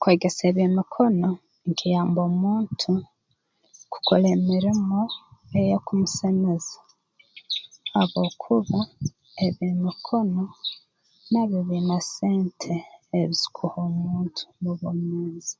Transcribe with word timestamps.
Kwegesa 0.00 0.42
eby'emikono 0.50 1.28
nikiyamba 1.64 2.20
omuntu 2.30 2.92
kukora 3.92 4.26
emirimo 4.36 5.00
ey'ekumusemeza 5.58 6.76
habwokuba 7.94 8.80
eby'emikono 9.46 10.42
nabyo 11.30 11.60
biina 11.68 11.98
sente 12.14 12.74
ezi 13.20 13.34
bikuha 13.44 13.76
omuntu 13.90 14.42
mu 14.62 14.72
bwomeezi 14.78 15.54